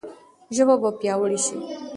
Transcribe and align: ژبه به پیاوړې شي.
ژبه 0.55 0.75
به 0.81 0.89
پیاوړې 0.99 1.39
شي. 1.45 1.57